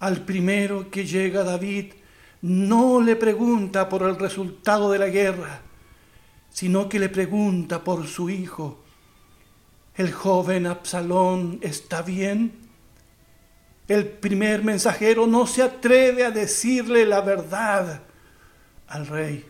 Al 0.00 0.22
primero 0.22 0.90
que 0.90 1.04
llega 1.04 1.44
David 1.44 1.92
no 2.40 3.02
le 3.02 3.16
pregunta 3.16 3.86
por 3.86 4.02
el 4.04 4.18
resultado 4.18 4.90
de 4.90 4.98
la 4.98 5.08
guerra, 5.08 5.60
sino 6.48 6.88
que 6.88 6.98
le 6.98 7.10
pregunta 7.10 7.84
por 7.84 8.06
su 8.06 8.30
hijo. 8.30 8.81
¿El 9.94 10.12
joven 10.12 10.66
Absalón 10.66 11.58
está 11.62 12.02
bien? 12.02 12.52
El 13.88 14.06
primer 14.06 14.64
mensajero 14.64 15.26
no 15.26 15.46
se 15.46 15.62
atreve 15.62 16.24
a 16.24 16.30
decirle 16.30 17.04
la 17.04 17.20
verdad 17.20 18.02
al 18.88 19.06
rey. 19.06 19.44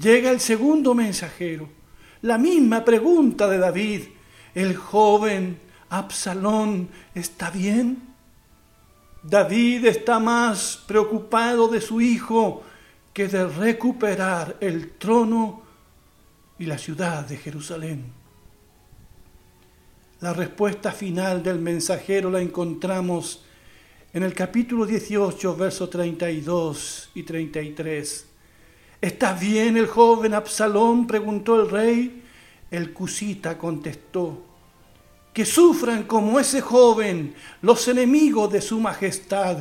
Llega 0.00 0.30
el 0.30 0.40
segundo 0.40 0.94
mensajero, 0.94 1.68
la 2.22 2.38
misma 2.38 2.84
pregunta 2.84 3.48
de 3.48 3.58
David. 3.58 4.02
¿El 4.54 4.76
joven 4.76 5.60
Absalón 5.90 6.88
está 7.14 7.50
bien? 7.50 8.02
David 9.22 9.84
está 9.86 10.18
más 10.18 10.82
preocupado 10.86 11.68
de 11.68 11.80
su 11.80 12.00
hijo 12.00 12.62
que 13.12 13.28
de 13.28 13.46
recuperar 13.46 14.56
el 14.60 14.92
trono 14.92 15.62
y 16.58 16.64
la 16.64 16.78
ciudad 16.78 17.26
de 17.26 17.36
Jerusalén. 17.36 18.17
La 20.20 20.32
respuesta 20.32 20.90
final 20.90 21.44
del 21.44 21.60
mensajero 21.60 22.28
la 22.28 22.40
encontramos 22.40 23.44
en 24.12 24.24
el 24.24 24.34
capítulo 24.34 24.84
18, 24.84 25.54
versos 25.54 25.88
32 25.90 27.10
y 27.14 27.22
33. 27.22 28.26
¿Está 29.00 29.34
bien 29.34 29.76
el 29.76 29.86
joven 29.86 30.34
Absalón? 30.34 31.06
preguntó 31.06 31.60
el 31.60 31.70
rey. 31.70 32.24
El 32.68 32.92
cusita 32.92 33.56
contestó, 33.56 34.42
que 35.32 35.44
sufran 35.44 36.02
como 36.02 36.40
ese 36.40 36.62
joven 36.62 37.36
los 37.62 37.86
enemigos 37.86 38.52
de 38.52 38.60
su 38.60 38.80
majestad 38.80 39.58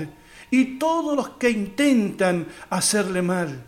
y 0.49 0.79
todos 0.79 1.15
los 1.15 1.29
que 1.37 1.51
intentan 1.51 2.47
hacerle 2.71 3.21
mal. 3.21 3.63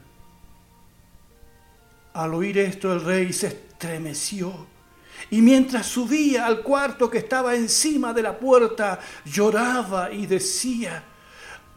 Al 2.13 2.34
oír 2.34 2.58
esto 2.58 2.91
el 2.91 3.06
rey 3.06 3.32
se 3.32 3.47
estremeció 3.47 4.79
y 5.29 5.41
mientras 5.41 5.86
subía 5.86 6.45
al 6.45 6.62
cuarto 6.62 7.10
que 7.10 7.19
estaba 7.19 7.55
encima 7.55 8.13
de 8.13 8.23
la 8.23 8.38
puerta 8.38 8.99
lloraba 9.25 10.12
y 10.12 10.25
decía, 10.25 11.03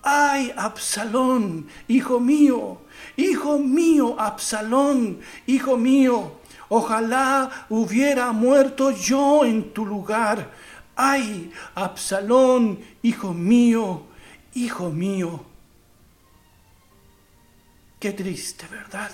ay 0.02 0.52
Absalón, 0.56 1.66
hijo 1.88 2.20
mío, 2.20 2.82
hijo 3.16 3.58
mío, 3.58 4.16
Absalón, 4.18 5.20
hijo 5.46 5.76
mío, 5.76 6.42
Ojalá 6.74 7.66
hubiera 7.68 8.32
muerto 8.32 8.92
yo 8.92 9.44
en 9.44 9.74
tu 9.74 9.84
lugar. 9.84 10.50
Ay, 10.96 11.52
Absalón, 11.74 12.80
hijo 13.02 13.34
mío, 13.34 14.06
hijo 14.54 14.88
mío. 14.88 15.44
Qué 18.00 18.12
triste, 18.12 18.66
¿verdad? 18.70 19.10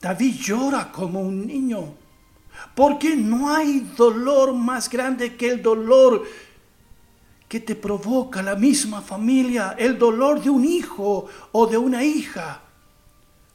David 0.00 0.34
llora 0.34 0.90
como 0.90 1.20
un 1.20 1.46
niño, 1.46 1.94
porque 2.74 3.16
no 3.16 3.54
hay 3.54 3.80
dolor 3.96 4.54
más 4.54 4.88
grande 4.88 5.36
que 5.36 5.48
el 5.48 5.62
dolor 5.62 6.24
que 7.48 7.60
te 7.60 7.74
provoca 7.74 8.42
la 8.42 8.56
misma 8.56 9.02
familia, 9.02 9.76
el 9.78 9.98
dolor 9.98 10.42
de 10.42 10.48
un 10.48 10.64
hijo 10.64 11.26
o 11.52 11.66
de 11.66 11.76
una 11.76 12.02
hija. 12.02 12.62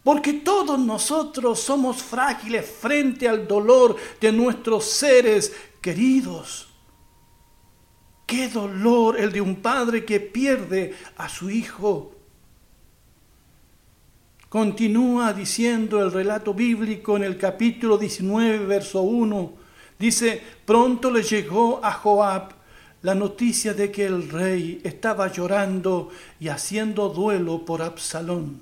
Porque 0.04 0.34
todos 0.34 0.80
nosotros 0.80 1.60
somos 1.60 2.04
frágiles 2.04 2.66
frente 2.70 3.28
al 3.28 3.48
dolor 3.48 3.96
de 4.22 4.32
nuestros 4.32 4.86
seres 4.86 5.52
queridos. 5.82 6.70
Qué 8.28 8.50
dolor 8.50 9.20
el 9.20 9.32
de 9.32 9.42
un 9.42 9.56
padre 9.56 10.06
que 10.06 10.20
pierde 10.20 10.96
a 11.18 11.28
su 11.28 11.50
hijo. 11.50 12.17
Continúa 14.50 15.34
diciendo 15.34 16.02
el 16.02 16.10
relato 16.10 16.54
bíblico 16.54 17.18
en 17.18 17.24
el 17.24 17.38
capítulo 17.38 17.98
19, 17.98 18.66
verso 18.66 19.02
1. 19.02 19.52
Dice, 20.00 20.42
pronto 20.64 21.12
le 21.12 21.22
llegó 21.22 21.82
a 21.84 21.92
Joab 21.92 22.54
la 23.02 23.14
noticia 23.14 23.74
de 23.74 23.92
que 23.92 24.06
el 24.06 24.30
rey 24.30 24.80
estaba 24.86 25.30
llorando 25.30 26.12
y 26.40 26.48
haciendo 26.48 27.10
duelo 27.10 27.66
por 27.66 27.82
Absalón. 27.82 28.62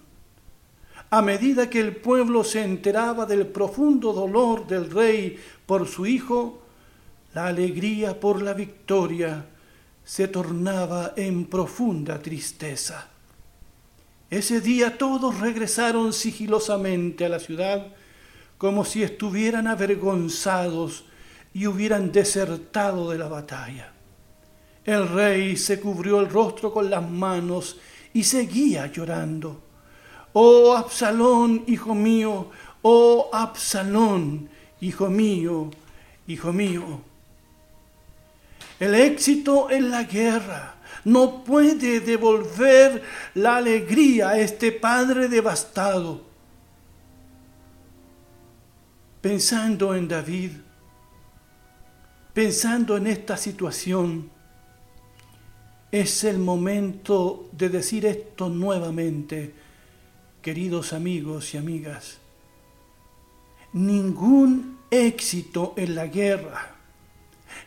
A 1.12 1.21
medida 1.21 1.69
que 1.69 1.82
el 1.82 1.95
pueblo 1.95 2.43
se 2.43 2.63
enteraba 2.63 3.28
del 3.28 3.45
profundo 3.45 4.12
dolor 4.12 4.65
del 4.65 4.89
rey 4.89 5.39
por 5.67 5.88
su 5.88 6.08
hijo, 6.08 6.63
la 7.36 7.45
alegría 7.45 8.19
por 8.19 8.41
la 8.41 8.56
victoria 8.56 9.45
se 10.04 10.30
tornaba 10.30 11.13
en 11.15 11.45
profunda 11.45 12.19
tristeza. 12.19 13.14
Ese 14.30 14.60
día 14.60 14.98
todos 14.98 15.40
regresaron 15.40 16.12
sigilosamente 16.12 17.26
a 17.26 17.30
la 17.30 17.40
ciudad 17.40 17.88
como 18.58 18.86
si 18.86 19.04
estuvieran 19.04 19.68
avergonzados 19.68 21.06
y 21.54 21.68
hubieran 21.68 22.12
desertado 22.12 23.12
de 23.12 23.18
la 23.18 23.28
batalla. 23.28 23.92
El 24.84 25.08
rey 25.10 25.58
se 25.58 25.80
cubrió 25.80 26.20
el 26.20 26.30
rostro 26.30 26.72
con 26.72 26.90
las 26.90 27.08
manos 27.08 27.78
y 28.14 28.24
seguía 28.24 28.88
llorando. 28.88 29.62
Oh 30.34 30.76
Absalón, 30.76 31.64
hijo 31.68 31.96
mío, 31.96 32.50
oh 32.82 33.30
Absalón, 33.32 34.50
hijo 34.82 35.08
mío, 35.08 35.72
hijo 36.28 36.54
mío. 36.54 37.02
El 38.80 38.96
éxito 38.96 39.70
en 39.70 39.90
la 39.90 40.04
guerra 40.04 40.75
no 41.06 41.44
puede 41.44 42.00
devolver 42.00 43.02
la 43.36 43.58
alegría 43.58 44.30
a 44.30 44.39
este 44.39 44.72
padre 44.72 45.28
devastado. 45.28 46.22
Pensando 49.22 49.96
en 49.96 50.08
David, 50.08 50.52
pensando 52.34 52.98
en 52.98 53.08
esta 53.08 53.38
situación, 53.38 54.30
es 55.91 56.24
el 56.26 56.38
momento 56.39 57.50
de 57.54 57.70
decir 57.70 58.06
esto 58.06 58.50
nuevamente 58.50 59.54
queridos 60.41 60.94
amigos 60.94 61.54
y 61.54 61.58
amigas, 61.58 62.18
ningún 63.74 64.80
éxito 64.91 65.74
en 65.78 65.96
la 65.96 66.08
guerra, 66.08 66.75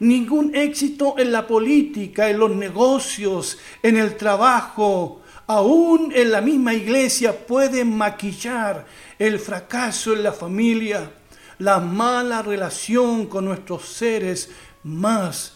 ningún 0.00 0.54
éxito 0.54 1.14
en 1.18 1.32
la 1.32 1.46
política, 1.46 2.28
en 2.28 2.38
los 2.38 2.50
negocios, 2.50 3.58
en 3.82 3.96
el 3.96 4.16
trabajo, 4.16 5.22
aún 5.46 6.12
en 6.14 6.30
la 6.30 6.40
misma 6.40 6.74
iglesia 6.74 7.46
puede 7.46 7.84
maquillar 7.84 8.86
el 9.18 9.38
fracaso 9.38 10.12
en 10.12 10.22
la 10.22 10.32
familia, 10.32 11.10
la 11.58 11.80
mala 11.80 12.42
relación 12.42 13.26
con 13.26 13.46
nuestros 13.46 13.88
seres 13.88 14.50
más 14.84 15.54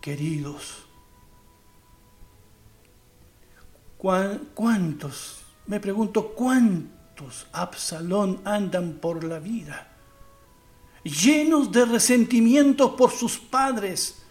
queridos. 0.00 0.86
¿Cuántos 4.54 5.42
me 5.66 5.78
pregunto 5.78 6.30
cuántos 6.34 7.46
Absalón 7.52 8.40
andan 8.44 8.94
por 8.94 9.22
la 9.22 9.38
vida, 9.38 9.91
llenos 11.02 11.70
de 11.70 11.84
resentimientos 11.84 12.92
por 12.92 13.10
sus 13.10 13.38
padres, 13.38 14.22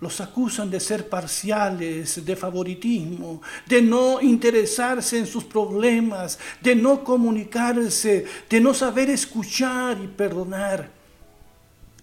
los 0.00 0.20
acusan 0.20 0.70
de 0.70 0.78
ser 0.78 1.08
parciales, 1.08 2.24
de 2.24 2.36
favoritismo, 2.36 3.40
de 3.66 3.80
no 3.80 4.20
interesarse 4.20 5.18
en 5.18 5.26
sus 5.26 5.44
problemas, 5.44 6.38
de 6.60 6.76
no 6.76 7.02
comunicarse, 7.02 8.26
de 8.48 8.60
no 8.60 8.74
saber 8.74 9.08
escuchar 9.08 9.98
y 10.02 10.06
perdonar. 10.06 10.90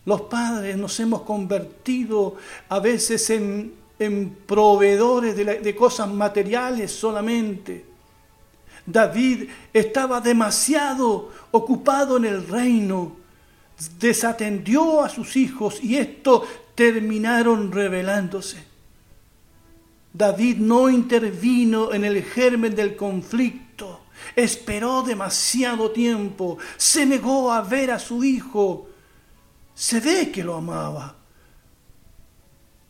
Los 0.05 0.21
padres 0.21 0.75
nos 0.75 0.99
hemos 0.99 1.21
convertido 1.21 2.35
a 2.67 2.79
veces 2.79 3.29
en, 3.29 3.73
en 3.99 4.37
proveedores 4.47 5.35
de, 5.35 5.59
de 5.59 5.75
cosas 5.75 6.09
materiales 6.09 6.91
solamente. 6.91 7.85
David 8.85 9.49
estaba 9.71 10.19
demasiado 10.19 11.31
ocupado 11.51 12.17
en 12.17 12.25
el 12.25 12.47
reino, 12.47 13.22
desatendió 13.99 15.03
a 15.03 15.09
sus 15.09 15.35
hijos 15.35 15.83
y 15.83 15.97
esto 15.97 16.45
terminaron 16.75 17.71
rebelándose. 17.71 18.63
David 20.13 20.57
no 20.57 20.89
intervino 20.89 21.91
en 21.93 22.05
el 22.05 22.23
germen 22.23 22.75
del 22.75 22.95
conflicto, 22.95 24.01
esperó 24.35 25.01
demasiado 25.01 25.91
tiempo, 25.91 26.57
se 26.77 27.05
negó 27.05 27.51
a 27.51 27.61
ver 27.61 27.91
a 27.91 27.99
su 27.99 28.23
hijo. 28.23 28.89
Se 29.73 29.99
ve 29.99 30.31
que 30.31 30.43
lo 30.43 30.55
amaba, 30.55 31.15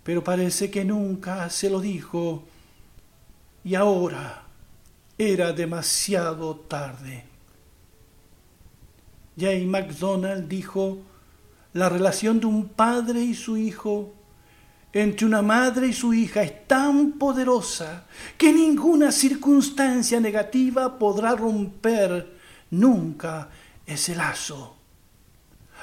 pero 0.03 0.21
parece 0.21 0.69
que 0.69 0.83
nunca 0.83 1.49
se 1.49 1.69
lo 1.69 1.79
dijo 1.79 2.43
y 3.63 3.75
ahora 3.75 4.43
era 5.17 5.53
demasiado 5.53 6.57
tarde. 6.57 7.32
Jay 9.37 9.65
MacDonald 9.65 10.47
dijo, 10.47 10.99
la 11.73 11.89
relación 11.89 12.39
de 12.39 12.45
un 12.45 12.69
padre 12.69 13.21
y 13.21 13.33
su 13.33 13.57
hijo, 13.57 14.13
entre 14.91 15.25
una 15.25 15.41
madre 15.41 15.87
y 15.87 15.93
su 15.93 16.13
hija, 16.13 16.43
es 16.43 16.67
tan 16.67 17.13
poderosa 17.13 18.05
que 18.37 18.53
ninguna 18.53 19.11
circunstancia 19.11 20.19
negativa 20.19 20.99
podrá 20.99 21.35
romper 21.35 22.37
nunca 22.69 23.49
ese 23.87 24.15
lazo. 24.15 24.75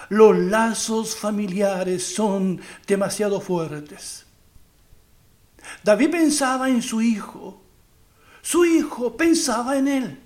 Los 0.09 0.37
lazos 0.37 1.17
familiares 1.17 2.15
son 2.15 2.61
demasiado 2.87 3.41
fuertes. 3.41 4.27
David 5.83 6.11
pensaba 6.11 6.69
en 6.69 6.83
su 6.83 7.03
hijo, 7.03 7.61
su 8.43 8.65
hijo 8.65 9.17
pensaba 9.17 9.77
en 9.77 9.89
él. 9.89 10.21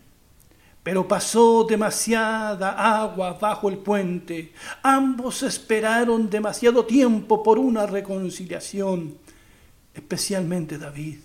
Pero 0.85 1.09
pasó 1.09 1.65
demasiada 1.65 3.01
agua 3.01 3.33
bajo 3.33 3.71
el 3.71 3.79
puente. 3.79 4.53
Ambos 4.83 5.43
esperaron 5.43 6.29
demasiado 6.29 6.85
tiempo 6.85 7.43
por 7.43 7.59
una 7.59 7.87
reconciliación, 7.87 9.17
especialmente 9.95 10.77
David. 10.77 11.21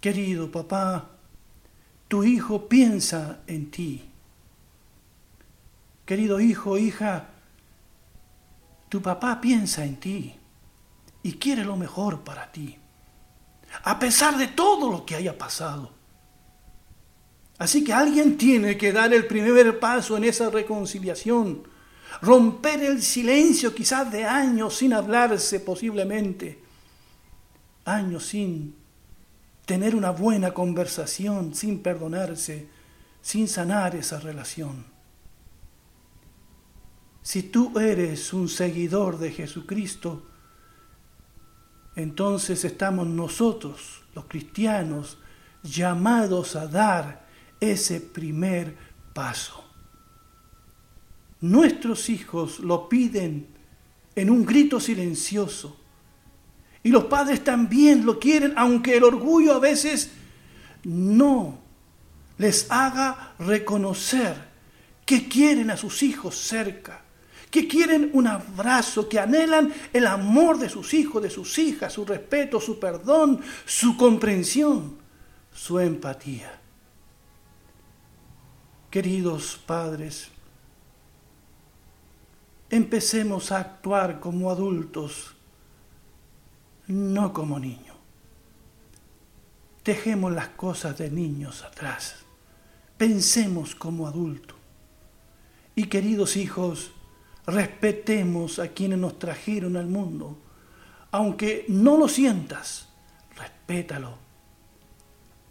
Querido 0.00 0.50
papá, 0.50 1.08
tu 2.08 2.24
hijo 2.24 2.68
piensa 2.68 3.38
en 3.46 3.70
ti. 3.70 4.04
Querido 6.04 6.40
hijo, 6.40 6.76
hija, 6.76 7.28
tu 8.88 9.00
papá 9.00 9.40
piensa 9.40 9.84
en 9.84 9.96
ti 9.96 10.34
y 11.22 11.32
quiere 11.34 11.64
lo 11.64 11.76
mejor 11.76 12.22
para 12.22 12.50
ti, 12.50 12.76
a 13.84 13.98
pesar 14.00 14.36
de 14.36 14.48
todo 14.48 14.90
lo 14.90 15.06
que 15.06 15.14
haya 15.14 15.38
pasado. 15.38 15.95
Así 17.58 17.82
que 17.82 17.92
alguien 17.92 18.36
tiene 18.36 18.76
que 18.76 18.92
dar 18.92 19.12
el 19.14 19.26
primer 19.26 19.78
paso 19.78 20.16
en 20.16 20.24
esa 20.24 20.50
reconciliación, 20.50 21.62
romper 22.20 22.82
el 22.82 23.02
silencio 23.02 23.74
quizás 23.74 24.10
de 24.12 24.24
años 24.24 24.76
sin 24.76 24.92
hablarse 24.92 25.60
posiblemente, 25.60 26.58
años 27.84 28.26
sin 28.26 28.74
tener 29.64 29.96
una 29.96 30.10
buena 30.10 30.52
conversación, 30.52 31.54
sin 31.54 31.80
perdonarse, 31.82 32.68
sin 33.22 33.48
sanar 33.48 33.96
esa 33.96 34.20
relación. 34.20 34.84
Si 37.22 37.42
tú 37.42 37.78
eres 37.78 38.32
un 38.32 38.48
seguidor 38.48 39.18
de 39.18 39.32
Jesucristo, 39.32 40.24
entonces 41.96 42.64
estamos 42.64 43.06
nosotros, 43.06 44.04
los 44.14 44.26
cristianos, 44.26 45.18
llamados 45.62 46.54
a 46.54 46.68
dar 46.68 47.25
ese 47.60 48.00
primer 48.00 48.76
paso. 49.12 49.64
Nuestros 51.40 52.08
hijos 52.08 52.60
lo 52.60 52.88
piden 52.88 53.46
en 54.14 54.30
un 54.30 54.44
grito 54.44 54.80
silencioso. 54.80 55.76
Y 56.82 56.90
los 56.90 57.04
padres 57.04 57.44
también 57.44 58.06
lo 58.06 58.18
quieren, 58.18 58.54
aunque 58.56 58.96
el 58.96 59.04
orgullo 59.04 59.54
a 59.54 59.58
veces 59.58 60.10
no 60.84 61.58
les 62.38 62.70
haga 62.70 63.34
reconocer 63.38 64.36
que 65.04 65.28
quieren 65.28 65.70
a 65.70 65.76
sus 65.76 66.02
hijos 66.02 66.36
cerca, 66.36 67.02
que 67.50 67.66
quieren 67.68 68.10
un 68.12 68.26
abrazo, 68.26 69.08
que 69.08 69.18
anhelan 69.18 69.72
el 69.92 70.06
amor 70.06 70.58
de 70.58 70.68
sus 70.68 70.94
hijos, 70.94 71.22
de 71.22 71.30
sus 71.30 71.58
hijas, 71.58 71.92
su 71.92 72.04
respeto, 72.04 72.60
su 72.60 72.78
perdón, 72.78 73.40
su 73.64 73.96
comprensión, 73.96 74.96
su 75.52 75.78
empatía. 75.78 76.60
Queridos 78.90 79.60
padres, 79.66 80.28
empecemos 82.70 83.52
a 83.52 83.58
actuar 83.58 84.20
como 84.20 84.50
adultos, 84.50 85.34
no 86.86 87.32
como 87.32 87.58
niños. 87.58 87.96
Dejemos 89.84 90.32
las 90.32 90.48
cosas 90.48 90.98
de 90.98 91.10
niños 91.10 91.62
atrás. 91.62 92.16
Pensemos 92.96 93.74
como 93.74 94.06
adultos. 94.06 94.56
Y 95.74 95.84
queridos 95.84 96.36
hijos, 96.36 96.92
respetemos 97.46 98.58
a 98.58 98.68
quienes 98.68 98.98
nos 98.98 99.18
trajeron 99.18 99.76
al 99.76 99.86
mundo. 99.86 100.38
Aunque 101.10 101.66
no 101.68 101.96
lo 101.98 102.08
sientas, 102.08 102.88
respétalo 103.36 104.25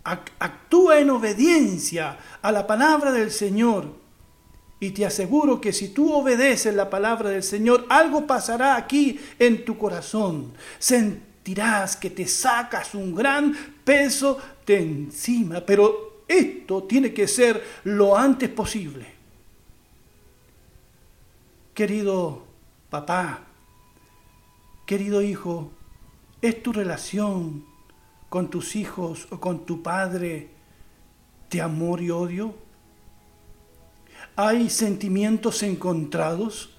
actúa 0.05 0.99
en 0.99 1.09
obediencia 1.09 2.17
a 2.41 2.51
la 2.51 2.67
palabra 2.67 3.11
del 3.11 3.31
Señor. 3.31 3.93
Y 4.79 4.91
te 4.91 5.05
aseguro 5.05 5.59
que 5.59 5.73
si 5.73 5.89
tú 5.89 6.13
obedeces 6.13 6.73
la 6.75 6.89
palabra 6.89 7.29
del 7.29 7.43
Señor, 7.43 7.85
algo 7.89 8.27
pasará 8.27 8.75
aquí 8.75 9.19
en 9.39 9.65
tu 9.65 9.77
corazón. 9.77 10.53
Sentirás 10.77 11.95
que 11.95 12.11
te 12.11 12.27
sacas 12.27 12.93
un 12.93 13.15
gran 13.15 13.55
peso 13.83 14.37
de 14.65 14.77
encima, 14.77 15.61
pero 15.61 16.23
esto 16.27 16.83
tiene 16.83 17.13
que 17.13 17.27
ser 17.27 17.63
lo 17.85 18.15
antes 18.15 18.49
posible. 18.49 19.07
Querido 21.73 22.43
papá, 22.89 23.41
querido 24.85 25.21
hijo, 25.21 25.71
es 26.41 26.61
tu 26.61 26.71
relación 26.71 27.74
con 28.35 28.49
tus 28.49 28.75
hijos 28.75 29.29
o 29.29 29.39
con 29.39 29.65
tu 29.65 29.81
padre 29.81 30.49
de 31.49 31.61
amor 31.61 32.01
y 32.01 32.09
odio? 32.09 32.53
¿Hay 34.35 34.69
sentimientos 34.69 35.63
encontrados? 35.63 36.69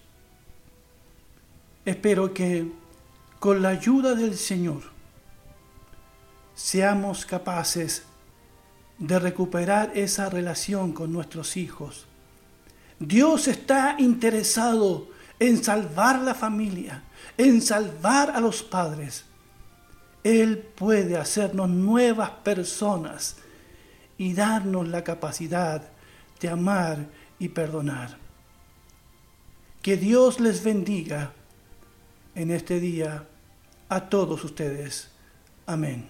Espero 1.83 2.35
que 2.35 2.71
con 3.41 3.63
la 3.63 3.71
ayuda 3.71 4.15
del 4.15 4.37
Señor 4.37 4.83
seamos 6.55 7.25
capaces 7.25 8.03
de 8.99 9.19
recuperar 9.19 9.93
esa 9.95 10.29
relación 10.29 10.93
con 10.93 11.11
nuestros 11.11 11.57
hijos. 11.57 12.05
Dios 12.99 13.49
está 13.49 13.97
interesado 13.99 15.09
en 15.39 15.65
salvar 15.65 16.21
la 16.21 16.35
familia, 16.35 17.03
en 17.39 17.63
salvar 17.63 18.33
a 18.33 18.41
los 18.41 18.63
padres. 18.63 19.25
Él 20.27 20.59
puede 20.59 21.17
hacernos 21.17 21.69
nuevas 21.69 22.31
personas 22.43 23.37
y 24.19 24.35
darnos 24.35 24.89
la 24.89 25.05
capacidad 25.05 25.89
de 26.41 26.49
amar 26.49 27.07
y 27.39 27.51
perdonar. 27.51 28.17
Que 29.83 29.97
Dios 29.97 30.41
les 30.41 30.65
bendiga 30.65 31.33
en 32.35 32.51
este 32.51 32.81
día 32.81 33.25
a 33.89 34.09
todos 34.09 34.43
ustedes. 34.43 35.13
Amén. 35.65 36.09